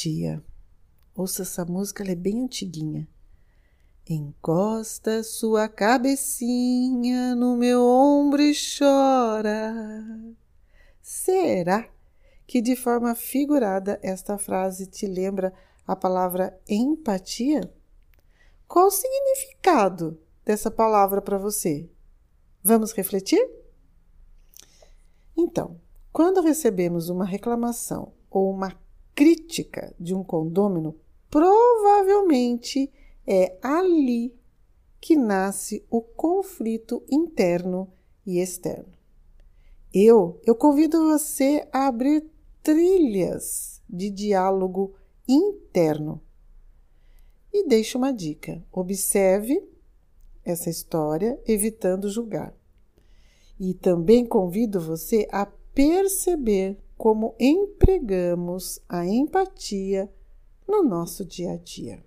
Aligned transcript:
Empatia. 0.00 0.42
Ouça 1.14 1.42
essa 1.42 1.64
música, 1.64 2.02
ela 2.02 2.12
é 2.12 2.14
bem 2.14 2.44
antiguinha. 2.44 3.06
Encosta 4.08 5.22
sua 5.22 5.68
cabecinha 5.68 7.34
no 7.34 7.54
meu 7.56 7.82
ombro 7.82 8.40
e 8.40 8.54
chora. 8.54 9.74
Será 11.02 11.88
que 12.46 12.62
de 12.62 12.74
forma 12.74 13.14
figurada 13.14 14.00
esta 14.02 14.38
frase 14.38 14.86
te 14.86 15.06
lembra 15.06 15.52
a 15.86 15.94
palavra 15.94 16.58
empatia? 16.66 17.70
Qual 18.66 18.86
o 18.86 18.90
significado 18.90 20.18
dessa 20.44 20.70
palavra 20.70 21.20
para 21.20 21.36
você? 21.36 21.88
Vamos 22.62 22.92
refletir? 22.92 23.46
Então, 25.36 25.78
quando 26.10 26.40
recebemos 26.40 27.10
uma 27.10 27.24
reclamação 27.24 28.12
ou 28.30 28.50
uma 28.50 28.74
crítica 29.14 29.94
de 29.98 30.14
um 30.14 30.22
condômino, 30.22 30.96
provavelmente 31.30 32.90
é 33.26 33.56
ali 33.62 34.34
que 35.00 35.16
nasce 35.16 35.84
o 35.90 36.00
conflito 36.00 37.02
interno 37.10 37.92
e 38.26 38.38
externo. 38.38 38.92
Eu, 39.92 40.40
eu 40.44 40.54
convido 40.54 41.08
você 41.08 41.66
a 41.72 41.88
abrir 41.88 42.24
trilhas 42.62 43.82
de 43.88 44.10
diálogo 44.10 44.94
interno. 45.26 46.22
E 47.52 47.66
deixo 47.66 47.98
uma 47.98 48.12
dica: 48.12 48.64
observe 48.70 49.62
essa 50.44 50.70
história, 50.70 51.40
evitando 51.46 52.08
julgar. 52.08 52.54
E 53.58 53.74
também 53.74 54.24
convido 54.24 54.80
você 54.80 55.26
a 55.30 55.44
perceber 55.46 56.78
como 57.00 57.34
empregamos 57.40 58.78
a 58.86 59.06
empatia 59.06 60.12
no 60.68 60.82
nosso 60.82 61.24
dia 61.24 61.52
a 61.52 61.56
dia. 61.56 62.04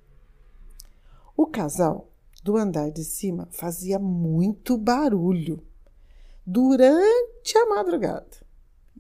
O 1.36 1.48
casal 1.48 2.12
do 2.44 2.56
andar 2.56 2.92
de 2.92 3.04
cima 3.04 3.50
fazia 3.50 3.98
muito 3.98 4.78
barulho 4.78 5.66
durante 6.46 7.58
a 7.58 7.66
madrugada 7.66 8.46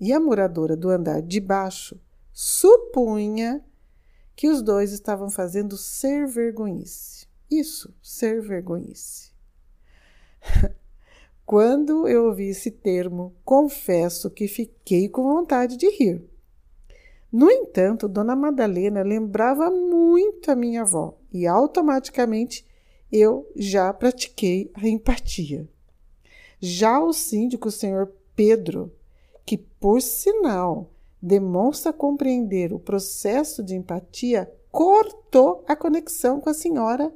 e 0.01 0.11
a 0.11 0.19
moradora 0.19 0.75
do 0.75 0.89
andar 0.89 1.21
de 1.21 1.39
baixo 1.39 2.01
supunha 2.31 3.63
que 4.35 4.49
os 4.49 4.63
dois 4.63 4.93
estavam 4.93 5.29
fazendo 5.29 5.77
ser 5.77 6.25
vergonhice. 6.25 7.27
Isso, 7.51 7.93
ser 8.01 8.41
vergonhice. 8.41 9.31
Quando 11.53 12.07
eu 12.07 12.25
ouvi 12.25 12.47
esse 12.47 12.71
termo, 12.71 13.31
confesso 13.45 14.31
que 14.31 14.47
fiquei 14.47 15.07
com 15.07 15.21
vontade 15.21 15.77
de 15.77 15.87
rir. 15.87 16.27
No 17.31 17.47
entanto, 17.47 18.07
Dona 18.07 18.35
Madalena 18.35 19.03
lembrava 19.03 19.69
muito 19.69 20.49
a 20.49 20.55
minha 20.55 20.81
avó 20.81 21.15
e 21.31 21.45
automaticamente 21.45 22.65
eu 23.11 23.47
já 23.55 23.93
pratiquei 23.93 24.71
a 24.73 24.87
empatia. 24.87 25.69
Já 26.59 26.99
o 26.99 27.13
síndico, 27.13 27.69
senhor 27.69 28.11
Pedro, 28.35 28.91
que 29.45 29.55
por 29.55 30.01
sinal 30.01 30.89
demonstra 31.21 31.93
compreender 31.93 32.73
o 32.73 32.79
processo 32.79 33.61
de 33.61 33.75
empatia, 33.75 34.51
cortou 34.71 35.63
a 35.67 35.75
conexão 35.75 36.41
com 36.41 36.49
a 36.49 36.53
senhora 36.55 37.13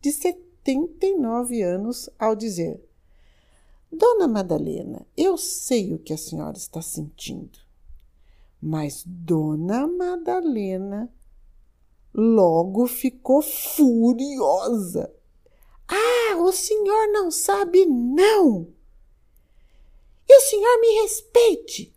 de 0.00 0.12
79 0.12 1.60
anos 1.60 2.08
ao 2.16 2.36
dizer: 2.36 2.80
Dona 3.92 4.28
Madalena, 4.28 5.06
eu 5.16 5.36
sei 5.36 5.92
o 5.94 5.98
que 5.98 6.12
a 6.12 6.18
senhora 6.18 6.56
está 6.56 6.80
sentindo. 6.80 7.58
Mas 8.62 9.02
Dona 9.04 9.86
Madalena 9.86 11.12
logo 12.14 12.86
ficou 12.86 13.42
furiosa. 13.42 15.12
Ah, 15.88 16.36
o 16.38 16.52
senhor 16.52 17.08
não 17.08 17.30
sabe, 17.30 17.84
não! 17.86 18.72
E 20.28 20.36
o 20.36 20.40
senhor 20.42 20.80
me 20.80 21.02
respeite! 21.02 21.94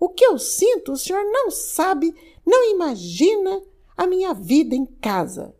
O 0.00 0.08
que 0.08 0.24
eu 0.24 0.38
sinto, 0.38 0.92
o 0.92 0.96
senhor 0.96 1.24
não 1.24 1.50
sabe, 1.50 2.14
não 2.46 2.70
imagina 2.70 3.62
a 3.96 4.06
minha 4.06 4.32
vida 4.32 4.74
em 4.74 4.86
casa. 4.86 5.54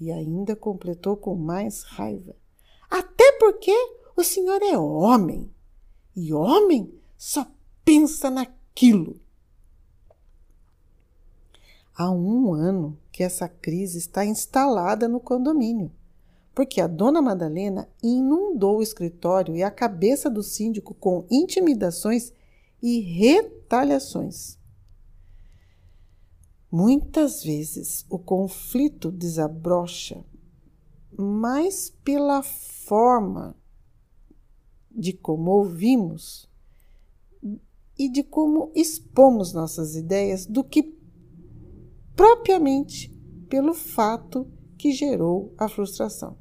E 0.00 0.12
ainda 0.12 0.54
completou 0.54 1.16
com 1.16 1.34
mais 1.34 1.82
raiva. 1.82 2.36
Até 2.90 3.32
porque 3.32 3.74
o 4.20 4.24
senhor 4.24 4.60
é 4.62 4.76
homem. 4.76 5.48
E 6.14 6.32
homem 6.32 6.92
só 7.16 7.46
pensa 7.84 8.28
naquilo. 8.28 9.20
Há 11.94 12.10
um 12.10 12.52
ano 12.52 12.98
que 13.12 13.22
essa 13.22 13.48
crise 13.48 13.98
está 13.98 14.24
instalada 14.24 15.06
no 15.06 15.20
condomínio, 15.20 15.92
porque 16.52 16.80
a 16.80 16.88
dona 16.88 17.22
Madalena 17.22 17.88
inundou 18.02 18.78
o 18.78 18.82
escritório 18.82 19.54
e 19.54 19.62
a 19.62 19.70
cabeça 19.70 20.28
do 20.28 20.42
síndico 20.42 20.94
com 20.94 21.24
intimidações 21.30 22.32
e 22.82 23.00
retaliações. 23.00 24.58
Muitas 26.70 27.44
vezes 27.44 28.04
o 28.10 28.18
conflito 28.18 29.12
desabrocha 29.12 30.24
mais 31.16 31.90
pela 32.04 32.42
forma 32.42 33.56
de 34.98 35.12
como 35.12 35.52
ouvimos 35.52 36.50
e 37.96 38.08
de 38.08 38.24
como 38.24 38.72
expomos 38.74 39.52
nossas 39.52 39.94
ideias 39.94 40.44
do 40.44 40.64
que 40.64 40.98
propriamente 42.16 43.08
pelo 43.48 43.72
fato 43.72 44.50
que 44.76 44.92
gerou 44.92 45.54
a 45.56 45.68
frustração. 45.68 46.36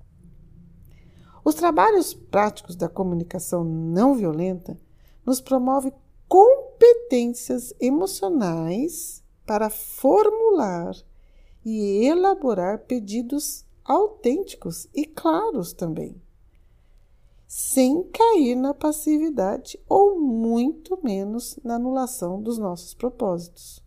Os 1.46 1.56
trabalhos 1.56 2.14
práticos 2.14 2.76
da 2.76 2.90
comunicação 2.90 3.64
não 3.64 4.16
violenta 4.16 4.78
nos 5.26 5.40
promove 5.40 5.94
competências 6.28 7.74
emocionais 7.80 9.24
para 9.46 9.70
formular 9.70 10.94
e 11.64 12.06
elaborar 12.06 12.80
pedidos 12.86 13.66
autênticos 13.86 14.88
e 14.94 15.06
claros 15.06 15.72
também, 15.74 16.22
sem 17.60 18.04
cair 18.12 18.54
na 18.54 18.72
passividade 18.72 19.80
ou 19.90 20.20
muito 20.22 21.00
menos 21.04 21.60
na 21.64 21.74
anulação 21.74 22.40
dos 22.40 22.60
nossos 22.60 22.94
propósitos. 22.94 23.84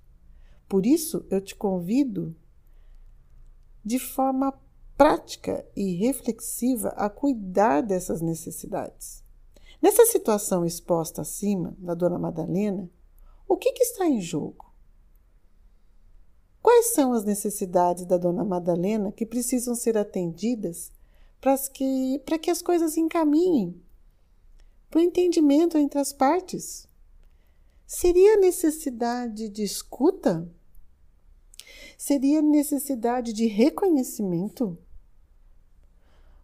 Por 0.68 0.84
isso, 0.84 1.24
eu 1.30 1.40
te 1.40 1.54
convido 1.54 2.34
de 3.84 4.00
forma 4.00 4.60
prática 4.96 5.64
e 5.76 5.94
reflexiva 5.94 6.88
a 6.96 7.08
cuidar 7.08 7.80
dessas 7.80 8.20
necessidades. 8.20 9.22
Nessa 9.80 10.04
situação 10.04 10.64
exposta 10.64 11.22
acima 11.22 11.72
da 11.78 11.94
Dona 11.94 12.18
Madalena, 12.18 12.90
o 13.46 13.56
que, 13.56 13.70
que 13.70 13.84
está 13.84 14.04
em 14.04 14.20
jogo? 14.20 14.74
Quais 16.60 16.86
são 16.92 17.12
as 17.12 17.24
necessidades 17.24 18.04
da 18.04 18.18
Dona 18.18 18.44
Madalena 18.44 19.12
que 19.12 19.24
precisam 19.24 19.76
ser 19.76 19.96
atendidas 19.96 20.90
para 21.40 21.56
que, 21.72 22.20
que 22.40 22.50
as 22.50 22.60
coisas 22.60 22.96
encaminhem 22.96 23.80
para 24.90 24.98
o 24.98 25.02
entendimento 25.02 25.78
entre 25.78 25.98
as 25.98 26.12
partes? 26.12 26.86
Seria 27.86 28.36
necessidade 28.36 29.48
de 29.48 29.62
escuta? 29.62 30.48
Seria 31.96 32.40
necessidade 32.42 33.32
de 33.32 33.46
reconhecimento? 33.46 34.78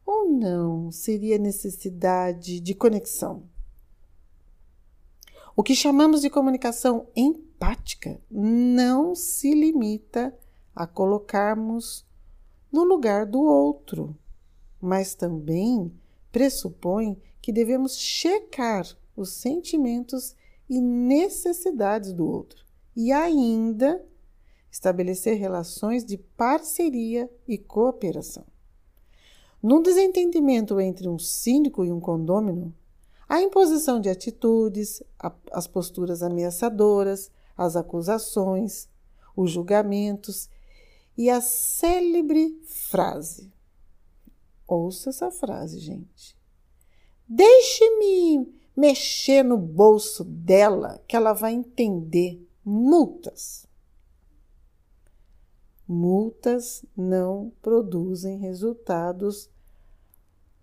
Ou 0.05 0.31
não 0.31 0.91
seria 0.91 1.39
necessidade 1.39 2.61
de 2.61 2.75
conexão? 2.75 3.49
O 5.55 5.63
que 5.63 5.75
chamamos 5.75 6.21
de 6.21 6.31
comunicação 6.31 7.09
empática 7.17 8.21
não 8.31 9.15
se 9.15 9.55
limita 9.55 10.37
a 10.75 10.87
colocarmos 10.87 12.05
no 12.71 12.85
lugar 12.85 13.25
do 13.25 13.41
outro, 13.41 14.17
mas 14.81 15.15
também 15.15 15.93
pressupõe 16.31 17.17
que 17.41 17.53
devemos 17.53 17.97
checar 17.97 18.87
os 19.17 19.33
sentimentos 19.33 20.35
e 20.69 20.81
necessidades 20.81 22.13
do 22.13 22.27
outro 22.27 22.65
e 22.95 23.13
ainda 23.13 24.05
estabelecer 24.71 25.39
relações 25.39 26.05
de 26.05 26.19
parceria 26.19 27.31
e 27.47 27.57
cooperação. 27.57 28.45
Num 29.63 29.81
desentendimento 29.81 30.79
entre 30.81 31.09
um 31.09 31.19
síndico 31.19 31.85
e 31.85 31.91
um 31.91 31.99
condômino, 31.99 32.75
a 33.29 33.41
imposição 33.41 34.01
de 34.01 34.09
atitudes, 34.09 35.03
a, 35.19 35.33
as 35.51 35.67
posturas 35.67 36.23
ameaçadoras, 36.23 37.31
as 37.57 37.75
acusações, 37.75 38.89
os 39.35 39.51
julgamentos 39.51 40.49
e 41.17 41.31
a 41.31 41.41
célebre 41.41 42.61
frase. 42.65 43.51
Ouça 44.67 45.11
essa 45.11 45.31
frase, 45.31 45.79
gente. 45.79 46.37
Deixe-me 47.29 48.53
mexer 48.77 49.43
no 49.43 49.57
bolso 49.57 50.25
dela 50.25 51.03
que 51.07 51.17
ela 51.17 51.33
vai 51.33 51.55
entender 51.55 52.45
multas. 52.65 53.67
Multas 55.89 56.85
não 56.97 57.53
produzem 57.63 58.39
resultados 58.39 59.49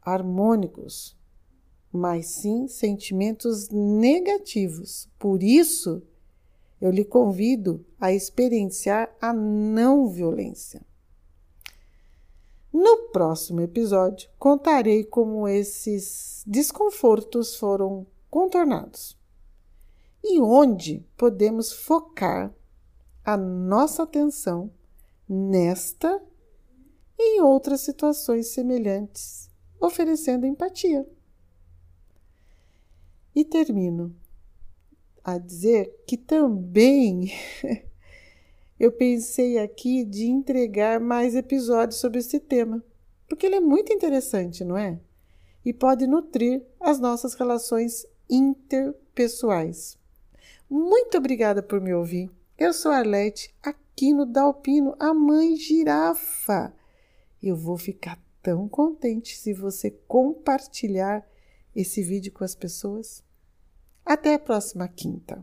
harmônicos, 0.02 1.18
mas 1.92 2.28
sim 2.28 2.68
sentimentos 2.68 3.70
negativos. 3.70 5.10
Por 5.18 5.42
isso, 5.42 6.04
eu 6.82 6.92
lhe 6.92 7.06
convido 7.06 7.86
a 8.00 8.12
experienciar 8.12 9.16
a 9.22 9.32
não 9.32 10.10
violência. 10.10 10.86
No 12.74 13.10
próximo 13.10 13.62
episódio, 13.62 14.28
contarei 14.40 15.04
como 15.04 15.48
esses 15.48 16.44
desconfortos 16.48 17.56
foram 17.56 18.08
contornados 18.32 19.16
e 20.24 20.42
onde 20.42 21.06
podemos 21.16 21.72
focar 21.72 22.52
a 23.24 23.38
nossa 23.38 24.02
atenção 24.02 24.72
nesta 25.30 26.20
e 27.16 27.38
em 27.38 27.42
outras 27.42 27.82
situações 27.82 28.48
semelhantes, 28.48 29.52
oferecendo 29.80 30.48
empatia. 30.48 31.08
E 33.36 33.46
termino 33.46 34.16
a 35.24 35.38
dizer 35.38 36.04
que 36.08 36.18
também 36.18 37.32
eu 38.84 38.92
pensei 38.92 39.60
aqui 39.60 40.04
de 40.04 40.26
entregar 40.26 41.00
mais 41.00 41.36
episódios 41.36 42.02
sobre 42.02 42.20
esse 42.20 42.38
tema, 42.38 42.84
porque 43.30 43.46
ele 43.46 43.56
é 43.56 43.62
muito 43.62 43.94
interessante, 43.94 44.62
não 44.66 44.78
é? 44.78 45.00
E 45.64 45.72
pode 45.72 46.06
nutrir 46.06 46.62
as 46.82 47.00
nossas 47.00 47.34
relações 47.34 48.06
interpessoais. 48.30 49.98
Muito 50.70 51.18
obrigada 51.18 51.64
por 51.64 51.80
me 51.80 51.94
ouvir. 51.94 52.30
Eu 52.58 52.74
sou 52.74 52.92
a 52.92 52.98
Arlete, 52.98 53.56
aqui 53.64 54.12
no 54.12 54.26
Dalpino, 54.26 54.98
a 55.00 55.14
mãe 55.14 55.56
girafa. 55.56 56.74
Eu 57.42 57.56
vou 57.56 57.78
ficar 57.78 58.20
tão 58.42 58.68
contente 58.68 59.38
se 59.38 59.54
você 59.54 59.92
compartilhar 59.92 61.26
esse 61.74 62.04
vídeo 62.04 62.34
com 62.34 62.44
as 62.44 62.54
pessoas. 62.54 63.24
Até 64.06 64.34
a 64.34 64.40
próxima 64.40 64.90
quinta. 64.90 65.42